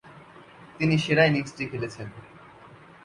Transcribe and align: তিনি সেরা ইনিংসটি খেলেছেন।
তিনি 0.77 0.95
সেরা 0.97 1.23
ইনিংসটি 1.25 1.63
খেলেছেন। 1.71 2.07